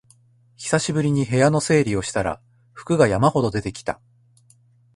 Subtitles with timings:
[0.57, 2.41] 久しぶりに部屋の整理をしたら
[2.73, 4.01] 服が山ほど出てきた